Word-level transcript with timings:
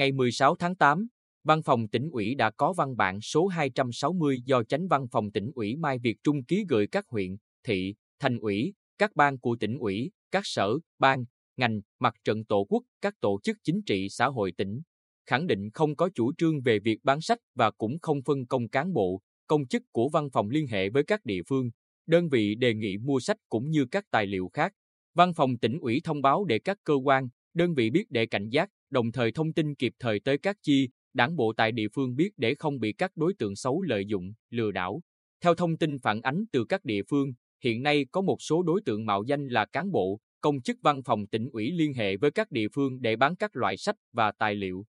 Ngày 0.00 0.12
16 0.12 0.56
tháng 0.56 0.74
8, 0.74 1.06
Văn 1.44 1.62
phòng 1.62 1.88
tỉnh 1.88 2.10
ủy 2.12 2.34
đã 2.34 2.50
có 2.50 2.72
văn 2.72 2.96
bản 2.96 3.20
số 3.20 3.46
260 3.46 4.42
do 4.44 4.62
Chánh 4.62 4.88
Văn 4.88 5.06
phòng 5.12 5.30
tỉnh 5.30 5.50
ủy 5.54 5.76
Mai 5.76 5.98
Việt 5.98 6.16
Trung 6.24 6.44
ký 6.44 6.64
gửi 6.68 6.86
các 6.86 7.04
huyện, 7.08 7.36
thị, 7.64 7.94
thành 8.20 8.38
ủy, 8.38 8.74
các 8.98 9.16
ban 9.16 9.38
của 9.38 9.56
tỉnh 9.60 9.78
ủy, 9.78 10.10
các 10.30 10.42
sở, 10.44 10.72
ban, 10.98 11.24
ngành, 11.56 11.80
mặt 11.98 12.14
trận 12.24 12.44
tổ 12.44 12.64
quốc, 12.68 12.82
các 13.00 13.14
tổ 13.20 13.40
chức 13.42 13.56
chính 13.64 13.82
trị 13.82 14.08
xã 14.10 14.26
hội 14.26 14.52
tỉnh, 14.56 14.80
khẳng 15.26 15.46
định 15.46 15.70
không 15.70 15.96
có 15.96 16.10
chủ 16.14 16.32
trương 16.38 16.60
về 16.60 16.78
việc 16.78 16.98
bán 17.02 17.20
sách 17.20 17.38
và 17.54 17.70
cũng 17.70 17.98
không 18.02 18.22
phân 18.22 18.46
công 18.46 18.68
cán 18.68 18.92
bộ, 18.92 19.20
công 19.46 19.66
chức 19.66 19.82
của 19.92 20.08
văn 20.08 20.30
phòng 20.30 20.50
liên 20.50 20.66
hệ 20.66 20.90
với 20.90 21.02
các 21.02 21.24
địa 21.24 21.42
phương, 21.48 21.70
đơn 22.06 22.28
vị 22.28 22.54
đề 22.54 22.74
nghị 22.74 22.98
mua 22.98 23.20
sách 23.20 23.36
cũng 23.48 23.70
như 23.70 23.86
các 23.90 24.04
tài 24.10 24.26
liệu 24.26 24.50
khác. 24.52 24.72
Văn 25.14 25.34
phòng 25.34 25.58
tỉnh 25.58 25.78
ủy 25.80 26.00
thông 26.04 26.22
báo 26.22 26.44
để 26.44 26.58
các 26.58 26.78
cơ 26.84 26.94
quan, 26.94 27.28
đơn 27.54 27.74
vị 27.74 27.90
biết 27.90 28.04
để 28.10 28.26
cảnh 28.26 28.48
giác, 28.48 28.70
đồng 28.90 29.12
thời 29.12 29.32
thông 29.32 29.52
tin 29.52 29.74
kịp 29.74 29.92
thời 29.98 30.20
tới 30.20 30.38
các 30.38 30.56
chi, 30.62 30.88
đảng 31.14 31.36
bộ 31.36 31.52
tại 31.56 31.72
địa 31.72 31.88
phương 31.94 32.16
biết 32.16 32.30
để 32.36 32.54
không 32.54 32.80
bị 32.80 32.92
các 32.92 33.16
đối 33.16 33.34
tượng 33.38 33.56
xấu 33.56 33.82
lợi 33.82 34.04
dụng, 34.06 34.32
lừa 34.50 34.70
đảo. 34.70 35.02
Theo 35.40 35.54
thông 35.54 35.76
tin 35.76 35.98
phản 35.98 36.20
ánh 36.20 36.44
từ 36.52 36.64
các 36.64 36.84
địa 36.84 37.02
phương, 37.10 37.32
hiện 37.64 37.82
nay 37.82 38.06
có 38.12 38.20
một 38.20 38.36
số 38.42 38.62
đối 38.62 38.80
tượng 38.84 39.06
mạo 39.06 39.22
danh 39.22 39.48
là 39.48 39.64
cán 39.64 39.90
bộ, 39.90 40.20
công 40.40 40.62
chức 40.62 40.76
văn 40.82 41.02
phòng 41.02 41.26
tỉnh 41.26 41.48
ủy 41.52 41.70
liên 41.70 41.94
hệ 41.94 42.16
với 42.16 42.30
các 42.30 42.50
địa 42.50 42.68
phương 42.74 43.00
để 43.00 43.16
bán 43.16 43.36
các 43.36 43.56
loại 43.56 43.76
sách 43.76 43.96
và 44.12 44.32
tài 44.32 44.54
liệu. 44.54 44.84